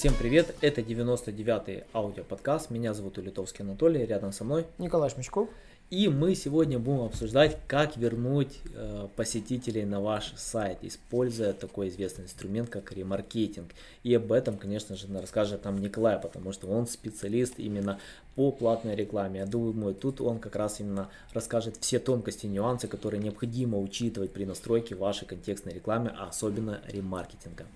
Всем 0.00 0.14
привет, 0.18 0.54
это 0.62 0.80
99-й 0.80 1.84
аудиоподкаст, 1.92 2.70
меня 2.70 2.94
зовут 2.94 3.18
Улитовский 3.18 3.62
Анатолий, 3.62 4.06
рядом 4.06 4.32
со 4.32 4.44
мной 4.44 4.64
Николай 4.78 5.10
Шмичков. 5.10 5.50
И 5.90 6.08
мы 6.08 6.34
сегодня 6.34 6.78
будем 6.78 7.02
обсуждать, 7.02 7.58
как 7.66 7.98
вернуть 7.98 8.60
э, 8.72 9.08
посетителей 9.14 9.84
на 9.84 10.00
ваш 10.00 10.32
сайт, 10.36 10.78
используя 10.80 11.52
такой 11.52 11.88
известный 11.88 12.24
инструмент, 12.24 12.70
как 12.70 12.92
ремаркетинг. 12.92 13.72
И 14.02 14.14
об 14.14 14.32
этом, 14.32 14.56
конечно 14.56 14.96
же, 14.96 15.06
расскажет 15.20 15.66
нам 15.66 15.76
Николай, 15.76 16.18
потому 16.18 16.52
что 16.52 16.68
он 16.68 16.86
специалист 16.86 17.58
именно 17.58 18.00
по 18.36 18.52
платной 18.52 18.96
рекламе. 18.96 19.40
Я 19.40 19.46
думаю, 19.46 19.94
тут 19.94 20.22
он 20.22 20.38
как 20.38 20.56
раз 20.56 20.80
именно 20.80 21.10
расскажет 21.34 21.76
все 21.78 21.98
тонкости, 21.98 22.46
нюансы, 22.46 22.88
которые 22.88 23.22
необходимо 23.22 23.78
учитывать 23.78 24.32
при 24.32 24.46
настройке 24.46 24.94
вашей 24.94 25.26
контекстной 25.26 25.74
рекламы, 25.74 26.10
а 26.16 26.28
особенно 26.28 26.80
ремаркетинга. 26.88 27.66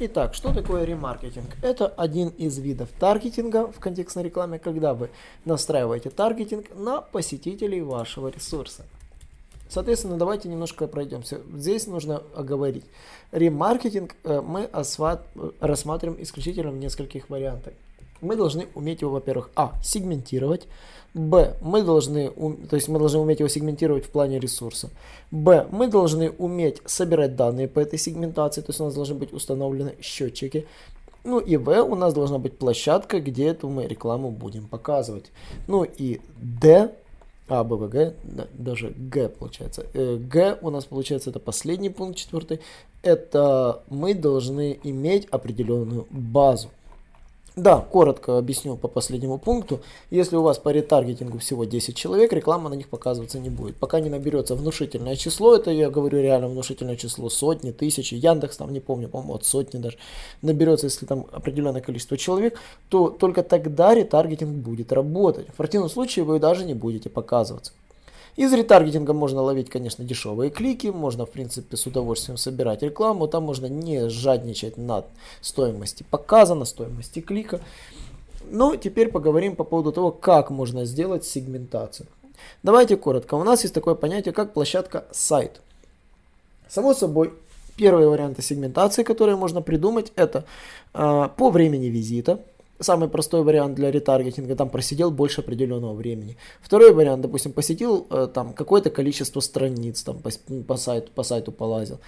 Итак, 0.00 0.34
что 0.34 0.54
такое 0.54 0.84
ремаркетинг? 0.84 1.56
Это 1.60 1.88
один 1.88 2.28
из 2.28 2.56
видов 2.58 2.88
таргетинга 3.00 3.66
в 3.66 3.80
контекстной 3.80 4.22
рекламе, 4.22 4.60
когда 4.60 4.94
вы 4.94 5.10
настраиваете 5.44 6.10
таргетинг 6.10 6.66
на 6.76 7.00
посетителей 7.00 7.82
вашего 7.82 8.28
ресурса. 8.28 8.84
Соответственно, 9.68 10.16
давайте 10.16 10.48
немножко 10.48 10.86
пройдемся. 10.86 11.40
Здесь 11.52 11.88
нужно 11.88 12.22
оговорить. 12.36 12.84
Ремаркетинг 13.32 14.14
э, 14.22 14.40
мы 14.40 14.70
рассматриваем 14.72 16.22
исключительно 16.22 16.70
в 16.70 16.76
нескольких 16.76 17.28
вариантах. 17.28 17.74
Мы 18.20 18.36
должны 18.36 18.66
уметь 18.74 19.00
его, 19.00 19.12
во-первых, 19.12 19.50
а, 19.54 19.72
сегментировать, 19.82 20.66
Б. 21.14 21.56
Мы 21.62 21.82
должны, 21.82 22.30
то 22.30 22.76
есть 22.76 22.88
мы 22.88 22.98
должны 22.98 23.20
уметь 23.20 23.40
его 23.40 23.48
сегментировать 23.48 24.04
в 24.04 24.10
плане 24.10 24.38
ресурса. 24.38 24.90
Б. 25.30 25.66
Мы 25.70 25.88
должны 25.88 26.30
уметь 26.30 26.82
собирать 26.84 27.34
данные 27.34 27.66
по 27.66 27.80
этой 27.80 27.98
сегментации, 27.98 28.60
то 28.60 28.70
есть 28.70 28.80
у 28.80 28.84
нас 28.84 28.94
должны 28.94 29.14
быть 29.14 29.32
установлены 29.32 29.94
счетчики. 30.00 30.66
Ну 31.24 31.40
и 31.40 31.56
В. 31.56 31.82
У 31.82 31.94
нас 31.94 32.14
должна 32.14 32.38
быть 32.38 32.58
площадка, 32.58 33.20
где 33.20 33.48
эту 33.48 33.68
мы 33.68 33.86
рекламу 33.86 34.30
будем 34.30 34.68
показывать. 34.68 35.32
Ну 35.66 35.84
и 35.84 36.20
Д. 36.36 36.92
А, 37.48 37.64
Б, 37.64 37.76
В, 37.76 37.88
Г, 37.88 38.14
да, 38.24 38.46
даже 38.52 38.90
Г 38.90 39.30
получается. 39.30 39.86
Э, 39.94 40.16
Г 40.16 40.58
у 40.60 40.68
нас 40.70 40.84
получается 40.84 41.30
это 41.30 41.40
последний 41.40 41.88
пункт, 41.88 42.18
четвертый. 42.18 42.60
Это 43.02 43.82
мы 43.88 44.12
должны 44.14 44.78
иметь 44.82 45.26
определенную 45.30 46.06
базу. 46.10 46.68
Да, 47.58 47.80
коротко 47.80 48.38
объясню 48.38 48.76
по 48.76 48.86
последнему 48.86 49.36
пункту. 49.36 49.80
Если 50.10 50.36
у 50.36 50.42
вас 50.42 50.58
по 50.58 50.68
ретаргетингу 50.68 51.38
всего 51.38 51.64
10 51.64 51.96
человек, 51.96 52.32
реклама 52.32 52.70
на 52.70 52.74
них 52.74 52.88
показываться 52.88 53.40
не 53.40 53.50
будет. 53.50 53.74
Пока 53.74 53.98
не 53.98 54.08
наберется 54.08 54.54
внушительное 54.54 55.16
число, 55.16 55.56
это 55.56 55.72
я 55.72 55.90
говорю 55.90 56.20
реально 56.20 56.46
внушительное 56.46 56.94
число, 56.94 57.28
сотни, 57.28 57.72
тысячи, 57.72 58.14
Яндекс 58.14 58.58
там 58.58 58.72
не 58.72 58.78
помню, 58.78 59.08
по-моему, 59.08 59.34
от 59.34 59.44
сотни 59.44 59.80
даже, 59.80 59.98
наберется, 60.40 60.86
если 60.86 61.04
там 61.04 61.26
определенное 61.32 61.80
количество 61.80 62.16
человек, 62.16 62.60
то 62.90 63.08
только 63.08 63.42
тогда 63.42 63.92
ретаргетинг 63.92 64.52
будет 64.52 64.92
работать. 64.92 65.48
В 65.48 65.54
противном 65.54 65.90
случае 65.90 66.24
вы 66.24 66.38
даже 66.38 66.64
не 66.64 66.74
будете 66.74 67.10
показываться. 67.10 67.72
Из 68.38 68.52
ретаргетинга 68.52 69.14
можно 69.14 69.42
ловить, 69.42 69.68
конечно, 69.68 70.04
дешевые 70.04 70.52
клики, 70.52 70.86
можно, 70.86 71.26
в 71.26 71.30
принципе, 71.30 71.76
с 71.76 71.86
удовольствием 71.86 72.36
собирать 72.38 72.84
рекламу, 72.84 73.26
там 73.26 73.42
можно 73.42 73.66
не 73.66 74.08
жадничать 74.08 74.76
над 74.76 75.06
стоимости 75.40 76.04
показа, 76.08 76.54
на 76.54 76.64
стоимости 76.64 77.18
клика. 77.20 77.60
Но 78.48 78.76
теперь 78.76 79.08
поговорим 79.08 79.56
по 79.56 79.64
поводу 79.64 79.90
того, 79.90 80.12
как 80.12 80.50
можно 80.50 80.84
сделать 80.84 81.24
сегментацию. 81.24 82.06
Давайте 82.62 82.96
коротко. 82.96 83.34
У 83.34 83.42
нас 83.42 83.64
есть 83.64 83.74
такое 83.74 83.96
понятие, 83.96 84.32
как 84.32 84.52
площадка 84.52 85.06
сайт. 85.10 85.60
Само 86.68 86.94
собой, 86.94 87.34
первые 87.74 88.08
варианты 88.08 88.42
сегментации, 88.42 89.02
которые 89.02 89.34
можно 89.34 89.62
придумать, 89.62 90.12
это 90.14 90.44
э, 90.94 91.28
по 91.36 91.50
времени 91.50 91.86
визита, 91.86 92.38
самый 92.80 93.08
простой 93.08 93.42
вариант 93.42 93.74
для 93.74 93.90
ретаргетинга, 93.90 94.56
там 94.56 94.70
просидел 94.70 95.10
больше 95.10 95.40
определенного 95.40 95.94
времени. 95.94 96.36
Второй 96.60 96.92
вариант, 96.92 97.22
допустим, 97.22 97.52
посетил 97.52 98.06
э, 98.10 98.28
там 98.32 98.52
какое-то 98.52 98.90
количество 98.90 99.40
страниц, 99.40 100.02
там 100.02 100.18
по, 100.20 100.30
по, 100.66 100.76
сайту, 100.76 101.10
по 101.14 101.22
сайту 101.22 101.52
полазил. 101.52 101.98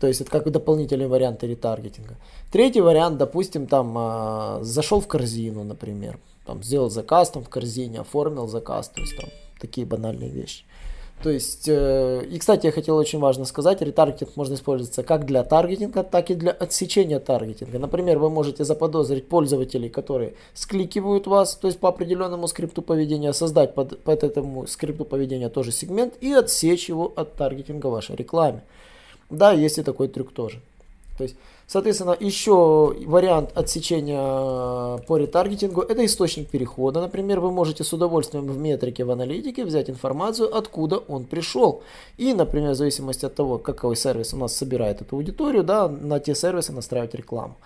То 0.00 0.06
есть 0.06 0.20
это 0.20 0.30
как 0.30 0.50
дополнительные 0.50 1.08
варианты 1.08 1.46
ретаргетинга. 1.46 2.16
Третий 2.50 2.80
вариант, 2.80 3.18
допустим, 3.18 3.66
там 3.66 3.96
э, 3.98 4.58
зашел 4.62 5.00
в 5.00 5.06
корзину, 5.06 5.64
например, 5.64 6.18
там 6.46 6.62
сделал 6.62 6.90
заказ 6.90 7.30
там 7.30 7.44
в 7.44 7.48
корзине, 7.48 8.00
оформил 8.00 8.48
заказ, 8.48 8.88
то 8.88 9.00
есть 9.00 9.16
там 9.16 9.28
такие 9.60 9.86
банальные 9.86 10.30
вещи. 10.30 10.64
То 11.22 11.28
есть, 11.28 11.68
э, 11.68 12.24
и, 12.30 12.38
кстати, 12.38 12.64
я 12.64 12.72
хотел 12.72 12.96
очень 12.96 13.18
важно 13.18 13.44
сказать, 13.44 13.82
ретаргетинг 13.82 14.36
можно 14.36 14.54
использоваться 14.54 15.02
как 15.02 15.26
для 15.26 15.44
таргетинга, 15.44 16.02
так 16.02 16.30
и 16.30 16.34
для 16.34 16.50
отсечения 16.50 17.20
таргетинга. 17.20 17.78
Например, 17.78 18.18
вы 18.18 18.30
можете 18.30 18.64
заподозрить 18.64 19.28
пользователей, 19.28 19.90
которые 19.90 20.34
скликивают 20.54 21.26
вас, 21.26 21.56
то 21.56 21.66
есть 21.66 21.78
по 21.78 21.90
определенному 21.90 22.48
скрипту 22.48 22.80
поведения, 22.80 23.34
создать 23.34 23.74
под, 23.74 24.02
под 24.02 24.24
этому 24.24 24.66
скрипту 24.66 25.04
поведения 25.04 25.50
тоже 25.50 25.72
сегмент 25.72 26.14
и 26.22 26.32
отсечь 26.32 26.88
его 26.88 27.12
от 27.14 27.34
таргетинга 27.34 27.88
вашей 27.88 28.16
рекламе. 28.16 28.62
Да, 29.28 29.52
есть 29.52 29.76
и 29.76 29.82
такой 29.82 30.08
трюк 30.08 30.32
тоже. 30.32 30.62
То 31.20 31.24
есть, 31.24 31.36
соответственно, 31.66 32.16
еще 32.18 32.96
вариант 33.06 33.50
отсечения 33.54 34.96
по 35.06 35.18
ретаргетингу– 35.18 35.82
это 35.90 36.02
источник 36.06 36.48
перехода. 36.48 37.02
Например, 37.02 37.40
вы 37.40 37.50
можете 37.50 37.84
с 37.84 37.92
удовольствием 37.92 38.46
в 38.46 38.56
метрике, 38.56 39.04
в 39.04 39.10
аналитике 39.10 39.66
взять 39.66 39.90
информацию, 39.90 40.56
откуда 40.56 40.96
он 40.96 41.24
пришел. 41.24 41.82
И, 42.16 42.32
например, 42.32 42.70
в 42.70 42.76
зависимости 42.76 43.26
от 43.26 43.34
того, 43.34 43.58
какой 43.58 43.96
сервис 43.96 44.32
у 44.32 44.38
нас 44.38 44.56
собирает 44.56 45.02
эту 45.02 45.16
аудиторию, 45.16 45.62
да, 45.62 45.88
на 45.88 46.20
те 46.20 46.34
сервисы 46.34 46.72
настраивать 46.72 47.14
рекламу. 47.14 47.56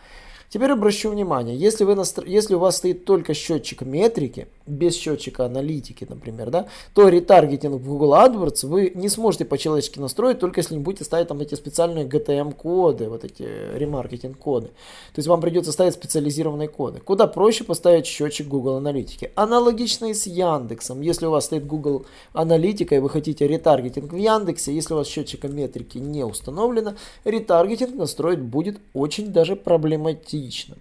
Теперь 0.48 0.70
обращу 0.70 1.10
внимание, 1.10 1.56
если, 1.56 1.84
вы 1.84 1.94
настро... 1.94 2.24
если 2.26 2.54
у 2.54 2.58
вас 2.58 2.76
стоит 2.76 3.04
только 3.04 3.34
счетчик 3.34 3.82
метрики, 3.82 4.46
без 4.66 4.96
счетчика 4.96 5.44
аналитики, 5.44 6.06
например, 6.08 6.50
да, 6.50 6.66
то 6.94 7.08
ретаргетинг 7.08 7.74
в 7.80 7.86
Google 7.86 8.14
AdWords 8.14 8.66
вы 8.66 8.92
не 8.94 9.08
сможете 9.08 9.44
по-человечески 9.44 9.98
настроить, 9.98 10.38
только 10.38 10.60
если 10.60 10.74
не 10.74 10.80
будете 10.80 11.04
ставить 11.04 11.28
там 11.28 11.40
эти 11.40 11.54
специальные 11.54 12.06
GTM-коды, 12.06 13.08
вот 13.08 13.24
эти 13.24 13.42
ремаркетинг-коды. 13.74 14.68
То 14.68 15.18
есть 15.18 15.28
вам 15.28 15.40
придется 15.40 15.72
ставить 15.72 15.94
специализированные 15.94 16.68
коды. 16.68 17.00
Куда 17.00 17.26
проще 17.26 17.64
поставить 17.64 18.06
счетчик 18.06 18.46
Google 18.46 18.76
Аналитики. 18.76 19.32
Аналогично 19.34 20.06
и 20.06 20.14
с 20.14 20.26
Яндексом. 20.26 21.00
Если 21.00 21.26
у 21.26 21.30
вас 21.30 21.46
стоит 21.46 21.66
Google 21.66 22.06
Аналитика 22.32 22.94
и 22.94 23.00
вы 23.00 23.10
хотите 23.10 23.46
ретаргетинг 23.46 24.12
в 24.12 24.16
Яндексе, 24.16 24.74
если 24.74 24.94
у 24.94 24.98
вас 24.98 25.08
счетчика 25.08 25.48
метрики 25.48 25.98
не 25.98 26.24
установлено, 26.24 26.94
ретаргетинг 27.24 27.94
настроить 27.96 28.40
будет 28.40 28.78
очень 28.94 29.32
даже 29.32 29.56
проблематично 29.56 30.33
лично. 30.34 30.76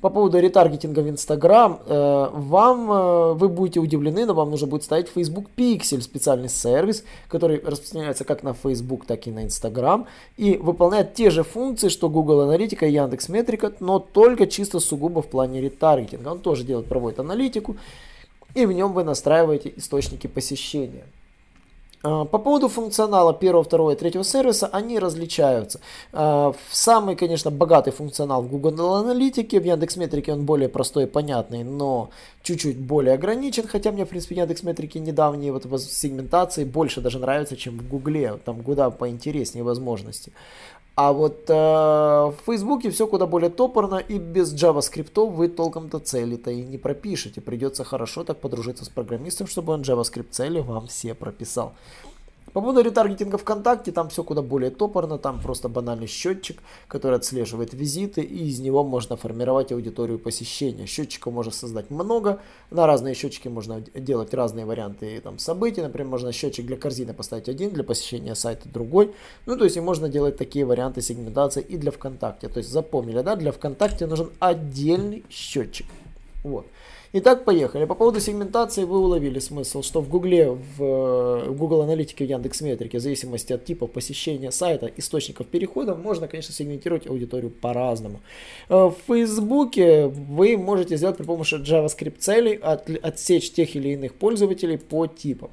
По 0.00 0.10
поводу 0.10 0.38
ретаргетинга 0.38 1.00
в 1.00 1.08
Instagram, 1.08 1.80
э, 1.86 2.28
вам, 2.32 2.92
э, 2.92 3.32
вы 3.32 3.48
будете 3.48 3.80
удивлены, 3.80 4.26
но 4.26 4.34
вам 4.34 4.50
нужно 4.50 4.66
будет 4.66 4.84
ставить 4.84 5.08
Facebook 5.08 5.46
Pixel, 5.56 6.02
специальный 6.02 6.50
сервис, 6.50 7.02
который 7.28 7.60
распространяется 7.64 8.24
как 8.24 8.42
на 8.42 8.52
Facebook, 8.52 9.06
так 9.06 9.26
и 9.26 9.30
на 9.30 9.44
Instagram, 9.44 10.06
и 10.36 10.56
выполняет 10.58 11.14
те 11.14 11.30
же 11.30 11.42
функции, 11.42 11.88
что 11.88 12.10
Google 12.10 12.42
Аналитика 12.42 12.86
и 12.86 12.92
Яндекс 12.92 13.28
Метрика, 13.30 13.72
но 13.80 13.98
только 13.98 14.46
чисто 14.46 14.80
сугубо 14.80 15.22
в 15.22 15.28
плане 15.28 15.60
ретаргетинга. 15.60 16.28
Он 16.28 16.40
тоже 16.40 16.64
делает, 16.64 16.86
проводит 16.86 17.18
аналитику, 17.18 17.76
и 18.54 18.66
в 18.66 18.72
нем 18.72 18.92
вы 18.92 19.02
настраиваете 19.02 19.72
источники 19.76 20.26
посещения. 20.26 21.04
А, 22.06 22.24
по 22.24 22.38
поводу 22.38 22.68
функционала 22.68 23.34
первого, 23.34 23.64
второго 23.64 23.90
и 23.90 23.96
третьего 23.96 24.22
сервиса, 24.22 24.68
они 24.68 24.98
различаются. 25.00 25.80
А, 26.12 26.54
самый, 26.70 27.16
конечно, 27.16 27.50
богатый 27.50 27.90
функционал 27.90 28.42
в 28.42 28.48
Google 28.48 28.94
Аналитике, 28.94 29.58
в 29.58 29.64
Яндекс.Метрике 29.64 30.32
он 30.32 30.44
более 30.44 30.68
простой 30.68 31.04
и 31.04 31.06
понятный, 31.06 31.64
но 31.64 32.10
чуть-чуть 32.42 32.78
более 32.78 33.14
ограничен, 33.14 33.66
хотя 33.66 33.90
мне, 33.90 34.04
в 34.04 34.08
принципе, 34.08 34.36
Яндекс.Метрики 34.36 34.98
недавние 34.98 35.52
вот 35.52 35.64
сегментации 35.82 36.64
больше 36.64 37.00
даже 37.00 37.18
нравятся, 37.18 37.56
чем 37.56 37.78
в 37.78 37.88
Гугле, 37.88 38.38
там 38.44 38.62
куда 38.62 38.90
поинтереснее 38.90 39.64
возможности. 39.64 40.32
А 40.96 41.12
вот 41.12 41.44
э, 41.50 41.52
в 41.52 42.36
Фейсбуке 42.46 42.90
все 42.90 43.06
куда 43.06 43.26
более 43.26 43.50
топорно, 43.50 43.96
и 43.96 44.18
без 44.18 44.54
JavaScript 44.54 45.30
вы 45.30 45.48
толком-то 45.48 45.98
цели-то 45.98 46.50
и 46.50 46.62
не 46.62 46.78
пропишете. 46.78 47.42
Придется 47.42 47.84
хорошо 47.84 48.24
так 48.24 48.40
подружиться 48.40 48.86
с 48.86 48.88
программистом, 48.88 49.46
чтобы 49.46 49.74
он 49.74 49.82
JavaScript 49.82 50.30
цели 50.30 50.58
вам 50.60 50.86
все 50.86 51.12
прописал. 51.14 51.74
По 52.52 52.62
поводу 52.62 52.80
ретаргетинга 52.80 53.36
ВКонтакте, 53.38 53.92
там 53.92 54.08
все 54.08 54.22
куда 54.24 54.40
более 54.40 54.70
топорно, 54.70 55.18
там 55.18 55.40
просто 55.40 55.68
банальный 55.68 56.06
счетчик, 56.06 56.62
который 56.88 57.16
отслеживает 57.16 57.74
визиты, 57.74 58.22
и 58.22 58.48
из 58.48 58.60
него 58.60 58.82
можно 58.82 59.16
формировать 59.16 59.72
аудиторию 59.72 60.18
посещения. 60.18 60.86
Счетчиков 60.86 61.34
можно 61.34 61.52
создать 61.52 61.90
много, 61.90 62.40
на 62.70 62.86
разные 62.86 63.14
счетчики 63.14 63.48
можно 63.48 63.80
делать 63.80 64.32
разные 64.32 64.64
варианты 64.64 65.20
там, 65.20 65.38
событий, 65.38 65.82
например, 65.82 66.08
можно 66.08 66.32
счетчик 66.32 66.64
для 66.64 66.76
корзины 66.76 67.12
поставить 67.12 67.48
один, 67.48 67.70
для 67.70 67.84
посещения 67.84 68.34
сайта 68.34 68.68
другой, 68.68 69.14
ну 69.44 69.56
то 69.56 69.64
есть 69.64 69.76
и 69.76 69.80
можно 69.80 70.08
делать 70.08 70.38
такие 70.38 70.64
варианты 70.64 71.02
сегментации 71.02 71.62
и 71.62 71.76
для 71.76 71.90
ВКонтакте, 71.90 72.48
то 72.48 72.58
есть 72.58 72.70
запомнили, 72.70 73.20
да, 73.20 73.36
для 73.36 73.52
ВКонтакте 73.52 74.06
нужен 74.06 74.30
отдельный 74.38 75.24
счетчик. 75.28 75.86
Вот. 76.42 76.66
Итак, 77.12 77.44
поехали. 77.44 77.84
По 77.84 77.94
поводу 77.94 78.20
сегментации 78.20 78.84
вы 78.84 78.98
уловили 78.98 79.38
смысл, 79.38 79.82
что 79.82 80.00
в 80.00 80.08
Гугле, 80.08 80.50
в, 80.50 80.78
в 81.46 81.56
Google 81.56 81.82
Аналитике, 81.82 82.24
в 82.24 82.28
Яндекс 82.28 82.60
Метрике, 82.62 82.98
в 82.98 83.00
зависимости 83.00 83.52
от 83.52 83.64
типа 83.64 83.86
посещения 83.86 84.50
сайта, 84.50 84.90
источников 84.96 85.46
перехода, 85.46 85.94
можно, 85.94 86.26
конечно, 86.26 86.52
сегментировать 86.52 87.06
аудиторию 87.06 87.50
по-разному. 87.50 88.20
Э, 88.68 88.86
в 88.86 88.96
Фейсбуке 89.06 90.06
вы 90.06 90.56
можете 90.56 90.96
сделать 90.96 91.16
при 91.16 91.24
помощи 91.24 91.54
JavaScript 91.54 92.18
целей 92.18 92.56
от, 92.56 92.90
отсечь 93.02 93.52
тех 93.52 93.76
или 93.76 93.90
иных 93.90 94.14
пользователей 94.14 94.76
по 94.76 95.06
типам. 95.06 95.50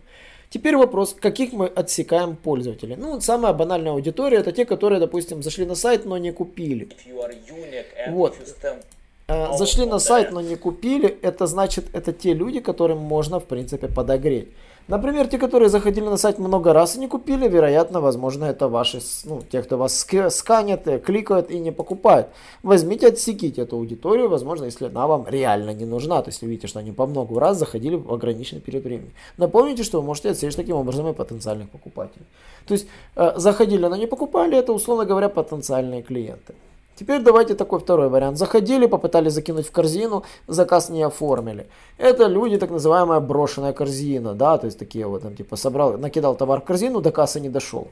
Теперь 0.49 0.75
вопрос, 0.75 1.15
каких 1.19 1.53
мы 1.53 1.67
отсекаем 1.67 2.35
пользователей. 2.35 2.95
Ну, 2.95 3.21
самая 3.21 3.53
банальная 3.53 3.91
аудитория 3.91 4.37
это 4.37 4.51
те, 4.51 4.65
которые, 4.65 4.99
допустим, 4.99 5.41
зашли 5.41 5.65
на 5.65 5.75
сайт, 5.75 6.05
но 6.05 6.17
не 6.17 6.31
купили. 6.31 6.89
Вот. 8.11 8.35
Э, 9.33 9.57
зашли 9.57 9.85
на 9.85 9.99
сайт, 9.99 10.31
но 10.31 10.41
не 10.41 10.55
купили, 10.55 11.17
это 11.21 11.47
значит, 11.47 11.85
это 11.93 12.13
те 12.13 12.33
люди, 12.33 12.59
которым 12.59 12.99
можно, 12.99 13.39
в 13.39 13.45
принципе, 13.45 13.87
подогреть. 13.87 14.47
Например, 14.89 15.27
те, 15.27 15.37
которые 15.37 15.69
заходили 15.69 16.05
на 16.05 16.17
сайт 16.17 16.39
много 16.39 16.73
раз 16.73 16.95
и 16.95 16.99
не 16.99 17.07
купили, 17.07 17.47
вероятно, 17.47 18.01
возможно, 18.01 18.45
это 18.45 18.67
ваши, 18.67 18.99
ну, 19.25 19.41
те, 19.49 19.63
кто 19.63 19.77
вас 19.77 20.05
сканят, 20.29 20.87
э, 20.87 20.99
кликают 20.99 21.51
и 21.51 21.59
не 21.59 21.71
покупают. 21.71 22.27
Возьмите, 22.63 23.07
отсеките 23.07 23.61
эту 23.61 23.77
аудиторию, 23.77 24.29
возможно, 24.29 24.65
если 24.65 24.85
она 24.85 25.07
вам 25.07 25.25
реально 25.27 25.73
не 25.73 25.85
нужна, 25.85 26.21
то 26.21 26.29
есть 26.29 26.41
вы 26.41 26.49
видите, 26.49 26.67
что 26.67 26.79
они 26.79 26.91
по 26.91 27.07
много 27.07 27.39
раз 27.39 27.57
заходили 27.57 27.95
в 27.95 28.13
ограниченный 28.13 28.61
период 28.61 28.83
времени. 28.83 29.11
Напомните, 29.37 29.83
что 29.83 30.01
вы 30.01 30.05
можете 30.05 30.29
отсечь 30.29 30.55
таким 30.55 30.75
образом 30.75 31.07
и 31.07 31.13
потенциальных 31.13 31.69
покупателей. 31.69 32.25
То 32.67 32.73
есть 32.73 32.87
э, 33.15 33.33
заходили, 33.37 33.87
но 33.87 33.95
не 33.95 34.07
покупали, 34.07 34.57
это, 34.57 34.73
условно 34.73 35.05
говоря, 35.05 35.29
потенциальные 35.29 36.03
клиенты. 36.03 36.53
Теперь 36.95 37.21
давайте 37.21 37.55
такой 37.55 37.79
второй 37.79 38.09
вариант. 38.09 38.37
Заходили, 38.37 38.85
попытались 38.85 39.33
закинуть 39.33 39.67
в 39.67 39.71
корзину, 39.71 40.23
заказ 40.47 40.89
не 40.89 41.01
оформили. 41.01 41.67
Это 41.97 42.27
люди, 42.27 42.57
так 42.57 42.69
называемая 42.69 43.19
брошенная 43.19 43.73
корзина, 43.73 44.33
да, 44.33 44.57
то 44.57 44.65
есть 44.65 44.77
такие 44.77 45.07
вот, 45.07 45.23
там, 45.23 45.35
типа, 45.35 45.55
собрал, 45.55 45.97
накидал 45.97 46.35
товар 46.35 46.61
в 46.61 46.65
корзину, 46.65 47.01
до 47.01 47.11
кассы 47.11 47.39
не 47.39 47.49
дошел. 47.49 47.87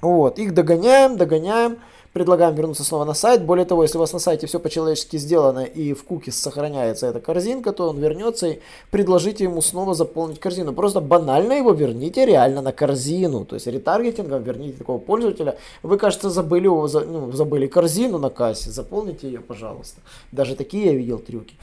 Вот, 0.00 0.38
их 0.38 0.52
догоняем, 0.52 1.16
догоняем, 1.16 1.78
предлагаем 2.12 2.54
вернуться 2.54 2.84
снова 2.84 3.04
на 3.04 3.14
сайт. 3.14 3.44
Более 3.44 3.64
того, 3.64 3.82
если 3.82 3.98
у 3.98 4.00
вас 4.00 4.12
на 4.12 4.18
сайте 4.18 4.46
все 4.46 4.58
по-человечески 4.58 5.16
сделано 5.16 5.60
и 5.60 5.92
в 5.92 6.04
кукис 6.04 6.40
сохраняется 6.40 7.06
эта 7.06 7.20
корзинка, 7.20 7.72
то 7.72 7.88
он 7.88 7.98
вернется 7.98 8.48
и 8.48 8.60
предложите 8.90 9.44
ему 9.44 9.62
снова 9.62 9.94
заполнить 9.94 10.40
корзину. 10.40 10.72
Просто 10.72 11.00
банально 11.00 11.54
его 11.54 11.72
верните 11.72 12.26
реально 12.26 12.62
на 12.62 12.72
корзину. 12.72 13.44
То 13.44 13.54
есть 13.54 13.66
ретаргетингом 13.66 14.42
верните 14.42 14.78
такого 14.78 14.98
пользователя. 14.98 15.56
Вы, 15.82 15.98
кажется, 15.98 16.30
забыли, 16.30 16.64
его, 16.64 16.88
ну, 16.88 17.32
забыли 17.32 17.66
корзину 17.66 18.18
на 18.18 18.30
кассе, 18.30 18.70
заполните 18.70 19.26
ее, 19.26 19.40
пожалуйста. 19.40 20.00
Даже 20.30 20.54
такие 20.54 20.86
я 20.86 20.94
видел 20.94 21.18
трюки. 21.18 21.56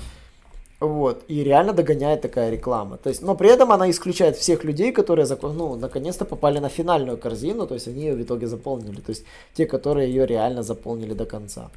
Вот, 0.79 1.23
и 1.27 1.43
реально 1.43 1.73
догоняет 1.73 2.21
такая 2.21 2.49
реклама. 2.49 2.97
То 2.97 3.09
есть, 3.09 3.21
но 3.21 3.35
при 3.35 3.49
этом 3.49 3.71
она 3.71 3.89
исключает 3.89 4.37
всех 4.37 4.63
людей, 4.63 4.93
которые, 4.93 5.27
ну, 5.41 5.75
наконец-то 5.75 6.23
попали 6.23 6.59
на 6.59 6.69
финальную 6.69 7.17
корзину, 7.17 7.67
то 7.67 7.73
есть 7.73 7.87
они 7.87 8.05
ее 8.05 8.15
в 8.15 8.21
итоге 8.21 8.47
заполнили. 8.47 9.01
То 9.01 9.09
есть 9.09 9.25
те, 9.53 9.65
которые 9.65 10.07
ее 10.09 10.25
реально 10.25 10.63
заполнили 10.63 11.13
до 11.13 11.25
конца. 11.25 11.69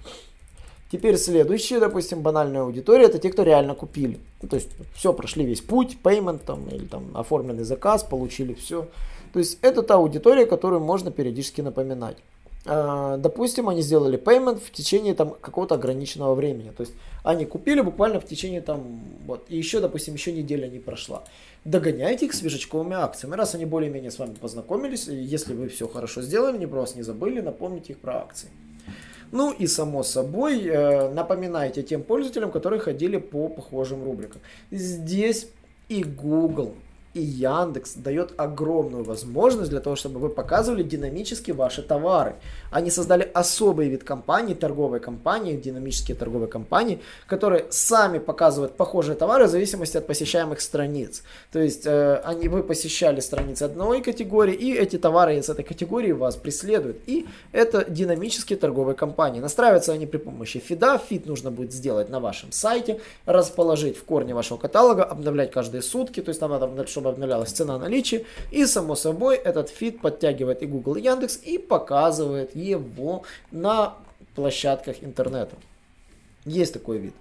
Теперь 0.92 1.16
следующая, 1.16 1.80
допустим, 1.80 2.20
банальная 2.20 2.62
аудитория, 2.62 3.06
это 3.06 3.18
те, 3.18 3.30
кто 3.30 3.42
реально 3.42 3.74
купили. 3.74 4.20
Ну, 4.40 4.48
то 4.48 4.56
есть 4.56 4.68
все, 4.94 5.12
прошли 5.12 5.44
весь 5.46 5.62
путь, 5.62 5.96
payment 6.04 6.40
там, 6.46 6.68
или 6.68 6.84
там 6.84 7.10
оформленный 7.14 7.64
заказ, 7.64 8.04
получили 8.04 8.54
все. 8.54 8.86
То 9.32 9.38
есть 9.38 9.58
это 9.62 9.82
та 9.82 9.94
аудитория, 9.94 10.46
которую 10.46 10.80
можно 10.80 11.10
периодически 11.10 11.60
напоминать. 11.60 12.18
А, 12.64 13.16
допустим, 13.16 13.68
они 13.68 13.82
сделали 13.82 14.18
payment 14.18 14.60
в 14.60 14.70
течение 14.70 15.14
там 15.14 15.30
какого-то 15.30 15.74
ограниченного 15.74 16.34
времени. 16.34 16.70
То 16.70 16.82
есть 16.82 16.94
они 17.24 17.44
купили 17.44 17.80
буквально 17.80 18.20
в 18.20 18.26
течение 18.26 18.60
там, 18.60 19.00
вот, 19.26 19.46
и 19.48 19.56
еще, 19.56 19.80
допустим, 19.80 20.14
еще 20.14 20.32
неделя 20.32 20.68
не 20.68 20.78
прошла. 20.78 21.24
Догоняйте 21.64 22.26
их 22.26 22.34
свежачковыми 22.34 22.94
акциями. 22.94 23.34
Раз 23.34 23.54
они 23.54 23.64
более-менее 23.64 24.10
с 24.10 24.18
вами 24.18 24.34
познакомились, 24.34 25.08
если 25.08 25.54
вы 25.54 25.68
все 25.68 25.88
хорошо 25.88 26.22
сделали, 26.22 26.56
не 26.56 26.66
просто 26.66 26.98
не 26.98 27.02
забыли, 27.02 27.40
напомните 27.40 27.94
их 27.94 27.98
про 27.98 28.18
акции. 28.18 28.48
Ну 29.32 29.50
и 29.50 29.66
само 29.66 30.02
собой, 30.02 30.62
э, 30.66 31.10
напоминайте 31.10 31.82
тем 31.82 32.02
пользователям, 32.02 32.52
которые 32.52 32.80
ходили 32.80 33.16
по 33.16 33.48
похожим 33.48 34.04
рубрикам. 34.04 34.42
Здесь 34.70 35.48
и 35.88 36.04
Google, 36.04 36.74
и 37.14 37.20
Яндекс 37.20 37.94
дает 37.94 38.32
огромную 38.36 39.04
возможность 39.04 39.70
для 39.70 39.80
того, 39.80 39.96
чтобы 39.96 40.18
вы 40.18 40.28
показывали 40.28 40.82
динамически 40.82 41.50
ваши 41.50 41.82
товары. 41.82 42.36
Они 42.70 42.90
создали 42.90 43.30
особый 43.34 43.88
вид 43.88 44.02
компании, 44.02 44.54
торговой 44.54 45.00
компании, 45.00 45.56
динамические 45.56 46.16
торговые 46.16 46.48
компании, 46.48 47.00
которые 47.26 47.66
сами 47.70 48.18
показывают 48.18 48.76
похожие 48.76 49.14
товары 49.14 49.44
в 49.44 49.50
зависимости 49.50 49.98
от 49.98 50.06
посещаемых 50.06 50.60
страниц. 50.60 51.22
То 51.52 51.58
есть 51.58 51.86
э, 51.86 52.22
они, 52.24 52.48
вы 52.48 52.62
посещали 52.62 53.20
страницы 53.20 53.64
одной 53.64 54.00
категории, 54.00 54.54
и 54.54 54.74
эти 54.74 54.98
товары 54.98 55.36
из 55.36 55.48
этой 55.50 55.64
категории 55.64 56.12
вас 56.12 56.36
преследуют. 56.36 56.96
И 57.06 57.26
это 57.52 57.84
динамические 57.88 58.58
торговые 58.58 58.94
компании. 58.94 59.40
Настраиваются 59.40 59.92
они 59.92 60.06
при 60.06 60.18
помощи 60.18 60.58
фида. 60.58 60.98
Фид 60.98 61.26
нужно 61.26 61.50
будет 61.50 61.72
сделать 61.72 62.08
на 62.08 62.20
вашем 62.20 62.52
сайте, 62.52 63.00
расположить 63.26 63.98
в 63.98 64.04
корне 64.04 64.34
вашего 64.34 64.56
каталога, 64.56 65.04
обновлять 65.04 65.50
каждые 65.50 65.82
сутки. 65.82 66.20
То 66.22 66.30
есть 66.30 66.40
нам 66.40 66.50
надо, 66.50 66.86
чтобы 66.86 67.01
обновлялась 67.10 67.50
цена 67.50 67.78
наличия. 67.78 68.24
И 68.50 68.66
само 68.66 68.94
собой 68.94 69.36
этот 69.36 69.68
фид 69.68 70.00
подтягивает 70.00 70.62
и 70.62 70.66
Google, 70.66 70.96
и 70.96 71.02
Яндекс 71.02 71.38
и 71.42 71.58
показывает 71.58 72.54
его 72.56 73.22
на 73.50 73.94
площадках 74.34 74.96
интернета. 75.02 75.56
Есть 76.44 76.72
такой 76.72 76.98
вид. 76.98 77.14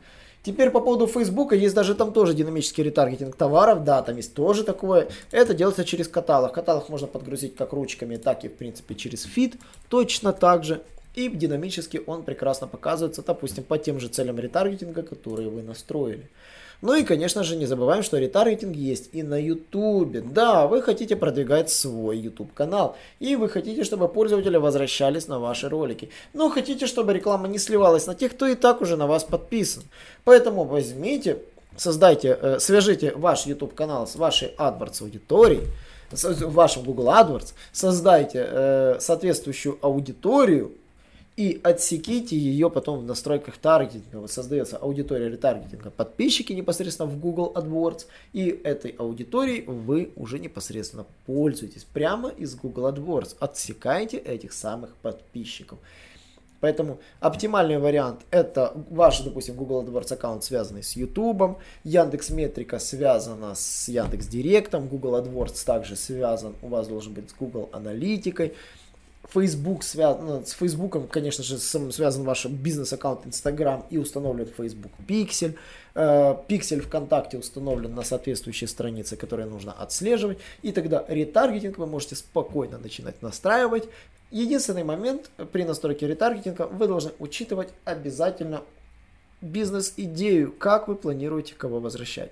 Теперь 0.44 0.72
по 0.72 0.82
поводу 0.82 1.06
Фейсбука, 1.06 1.56
есть 1.56 1.76
даже 1.76 1.94
там 1.94 2.12
тоже 2.12 2.34
динамический 2.34 2.84
ретаргетинг 2.84 3.36
товаров, 3.36 3.84
да, 3.84 4.02
там 4.02 4.18
есть 4.18 4.34
тоже 4.34 4.64
такое. 4.64 5.10
Это 5.30 5.54
делается 5.54 5.86
через 5.86 6.08
каталог. 6.08 6.52
Каталог 6.52 6.90
можно 6.90 7.06
подгрузить 7.06 7.56
как 7.56 7.74
ручками, 7.74 8.16
так 8.16 8.44
и 8.44 8.48
в 8.48 8.56
принципе 8.56 8.96
через 8.96 9.24
фид, 9.24 9.58
точно 9.88 10.34
так 10.34 10.64
же. 10.64 10.82
И 11.14 11.30
динамически 11.30 12.02
он 12.08 12.24
прекрасно 12.24 12.68
показывается, 12.68 13.22
допустим, 13.22 13.64
по 13.64 13.78
тем 13.78 14.00
же 14.00 14.08
целям 14.08 14.40
ретаргетинга, 14.40 15.04
которые 15.04 15.50
вы 15.50 15.62
настроили. 15.62 16.28
Ну 16.82 16.96
и, 16.96 17.04
конечно 17.04 17.44
же, 17.44 17.56
не 17.56 17.68
забываем, 17.68 18.02
что 18.02 18.18
ретаргетинг 18.18 18.76
есть 18.76 19.10
и 19.14 19.22
на 19.22 19.40
YouTube. 19.40 20.34
Да, 20.34 20.66
вы 20.66 20.82
хотите 20.82 21.16
продвигать 21.16 21.70
свой 21.70 22.18
YouTube 22.18 22.54
канал, 22.54 22.96
и 23.20 23.36
вы 23.36 23.50
хотите, 23.50 23.84
чтобы 23.84 24.08
пользователи 24.08 24.58
возвращались 24.58 25.28
на 25.28 25.40
ваши 25.40 25.70
ролики. 25.70 26.10
Но 26.34 26.50
хотите, 26.50 26.88
чтобы 26.88 27.14
реклама 27.14 27.48
не 27.48 27.60
сливалась 27.60 28.08
на 28.08 28.16
тех, 28.16 28.34
кто 28.34 28.48
и 28.48 28.56
так 28.56 28.82
уже 28.82 28.98
на 28.98 29.06
вас 29.06 29.24
подписан. 29.24 29.84
Поэтому 30.24 30.64
возьмите, 30.64 31.38
создайте, 31.78 32.38
э, 32.42 32.60
свяжите 32.60 33.14
ваш 33.16 33.46
YouTube 33.46 33.76
канал 33.76 34.08
с 34.08 34.16
вашей 34.16 34.50
AdWords 34.58 35.04
аудиторией, 35.04 35.68
с 36.12 36.24
вашим 36.42 36.84
Google 36.84 37.10
AdWords, 37.10 37.54
создайте 37.72 38.46
э, 38.50 38.98
соответствующую 39.00 39.78
аудиторию, 39.82 40.72
и 41.38 41.62
отсеките 41.64 42.36
ее 42.38 42.70
потом 42.70 43.00
в 43.00 43.04
настройках 43.04 43.58
таргетинга. 43.58 44.18
Вот 44.18 44.32
создается 44.32 44.78
аудитория 44.78 45.30
ретаргетинга. 45.30 45.90
Подписчики 45.90 46.54
непосредственно 46.54 47.10
в 47.10 47.20
Google 47.20 47.54
AdWords. 47.56 48.06
И 48.34 48.50
этой 48.64 48.92
аудиторией 48.92 49.64
вы 49.66 50.12
уже 50.16 50.40
непосредственно 50.40 51.06
пользуетесь 51.26 51.86
прямо 51.86 52.30
из 52.30 52.56
Google 52.56 52.90
AdWords. 52.90 53.38
Отсекаете 53.40 54.18
этих 54.18 54.52
самых 54.52 54.96
подписчиков. 54.98 55.80
Поэтому 56.60 57.00
оптимальный 57.20 57.80
вариант 57.80 58.22
это 58.30 58.74
ваш, 58.92 59.22
допустим, 59.22 59.56
Google 59.56 59.84
AdWords 59.84 60.14
аккаунт, 60.14 60.44
связанный 60.44 60.84
с 60.84 60.96
YouTube, 60.96 61.58
Яндекс 61.84 62.30
Метрика 62.30 62.78
связана 62.78 63.56
с 63.56 63.88
Яндекс 63.88 64.28
Директом, 64.28 64.88
Google 64.88 65.16
AdWords 65.16 65.66
также 65.66 65.96
связан, 65.96 66.54
у 66.62 66.68
вас 66.68 66.88
должен 66.88 67.14
быть 67.14 67.32
с 67.32 67.34
Google 67.34 67.70
Аналитикой, 67.74 68.54
Facebook 69.30 69.84
связан, 69.84 70.26
ну, 70.26 70.46
с 70.46 70.52
Facebook, 70.52 71.10
конечно 71.10 71.44
же, 71.44 71.58
связан 71.58 72.24
ваш 72.24 72.46
бизнес-аккаунт 72.46 73.26
Instagram 73.26 73.86
и 73.90 73.98
установлен 73.98 74.48
Facebook 74.48 74.92
Pixel. 75.08 75.56
Пиксель 76.48 76.80
э, 76.80 76.82
ВКонтакте 76.82 77.38
установлен 77.38 77.94
на 77.94 78.04
соответствующей 78.04 78.68
странице, 78.68 79.16
которые 79.16 79.48
нужно 79.48 79.74
отслеживать. 79.74 80.40
И 80.62 80.72
тогда 80.72 81.06
ретаргетинг 81.08 81.78
вы 81.78 81.86
можете 81.86 82.16
спокойно 82.16 82.78
начинать 82.78 83.22
настраивать. 83.22 83.88
Единственный 84.32 84.84
момент 84.84 85.30
при 85.52 85.64
настройке 85.64 86.08
ретаргетинга 86.08 86.68
вы 86.68 86.88
должны 86.88 87.12
учитывать 87.20 87.70
обязательно 87.84 88.62
бизнес-идею, 89.42 90.54
как 90.54 90.88
вы 90.88 90.96
планируете 90.96 91.54
кого 91.56 91.80
возвращать. 91.80 92.32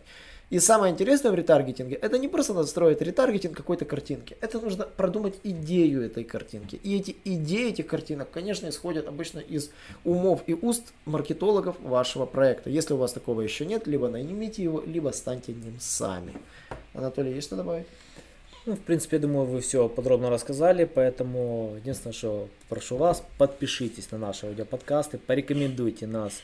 И 0.50 0.58
самое 0.58 0.92
интересное 0.92 1.32
в 1.32 1.36
ретаргетинге, 1.36 1.96
это 1.96 2.18
не 2.18 2.28
просто 2.28 2.56
настроить 2.56 3.02
ретаргетинг 3.02 3.56
какой-то 3.56 3.86
картинки. 3.86 4.36
Это 4.42 4.60
нужно 4.60 4.86
продумать 4.86 5.36
идею 5.44 6.04
этой 6.04 6.24
картинки. 6.24 6.80
И 6.82 6.98
эти 6.98 7.16
идеи 7.24 7.70
этих 7.70 7.86
картинок, 7.86 8.32
конечно, 8.32 8.68
исходят 8.68 9.08
обычно 9.08 9.40
из 9.40 9.70
умов 10.04 10.42
и 10.48 10.56
уст 10.56 10.92
маркетологов 11.06 11.80
вашего 11.82 12.26
проекта. 12.26 12.72
Если 12.72 12.96
у 12.96 12.98
вас 12.98 13.14
такого 13.14 13.42
еще 13.42 13.66
нет, 13.68 13.86
либо 13.86 14.10
наймите 14.10 14.64
его, 14.64 14.82
либо 14.84 15.10
станьте 15.10 15.54
ним 15.54 15.78
сами. 15.80 16.34
Анатолий, 16.94 17.34
есть 17.36 17.48
что 17.48 17.56
добавить? 17.56 17.86
Ну, 18.66 18.76
в 18.76 18.80
принципе, 18.80 19.18
я 19.18 19.22
думаю, 19.22 19.46
вы 19.46 19.62
все 19.62 19.88
подробно 19.88 20.30
рассказали, 20.30 20.84
поэтому 20.84 21.76
единственное, 21.78 22.14
что 22.14 22.50
прошу 22.70 22.98
вас, 22.98 23.24
подпишитесь 23.38 24.12
на 24.12 24.18
наши 24.18 24.48
аудиоподкасты, 24.48 25.20
порекомендуйте 25.20 26.08
нас 26.08 26.42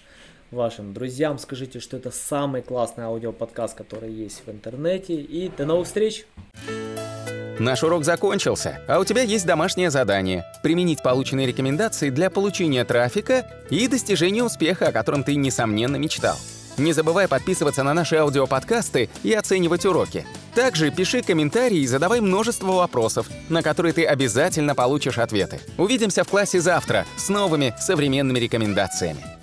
вашим 0.56 0.94
друзьям, 0.94 1.38
скажите, 1.38 1.80
что 1.80 1.98
это 1.98 2.10
самый 2.10 2.62
классный 2.62 3.04
аудиоподкаст, 3.04 3.76
который 3.76 4.12
есть 4.12 4.42
в 4.46 4.50
интернете. 4.50 5.14
И 5.14 5.50
до 5.50 5.66
новых 5.66 5.86
встреч! 5.86 6.26
Наш 7.60 7.84
урок 7.84 8.04
закончился, 8.04 8.82
а 8.88 9.00
у 9.00 9.06
тебя 9.06 9.22
есть 9.22 9.46
домашнее 9.46 9.90
задание– 9.90 10.44
применить 10.64 11.02
полученные 11.02 11.48
рекомендации 11.48 12.10
для 12.10 12.30
получения 12.30 12.84
трафика 12.84 13.50
и 13.70 13.88
достижения 13.88 14.44
успеха, 14.44 14.88
о 14.88 14.92
котором 14.92 15.24
ты, 15.24 15.36
несомненно, 15.36 15.96
мечтал. 15.96 16.38
Не 16.78 16.92
забывай 16.92 17.30
подписываться 17.30 17.84
на 17.84 17.94
наши 17.94 18.18
аудиоподкасты 18.18 19.10
и 19.24 19.34
оценивать 19.34 19.86
уроки. 19.86 20.26
Также 20.54 20.92
пиши 20.92 21.22
комментарии 21.22 21.80
и 21.80 21.88
задавай 21.88 22.20
множество 22.20 22.74
вопросов, 22.74 23.30
на 23.48 23.62
которые 23.62 23.94
ты 23.94 24.06
обязательно 24.06 24.76
получишь 24.76 25.18
ответы. 25.18 25.62
Увидимся 25.78 26.26
в 26.26 26.28
классе 26.28 26.60
завтра 26.60 27.06
с 27.16 27.30
новыми 27.30 27.74
современными 27.80 28.40
рекомендациями. 28.40 29.35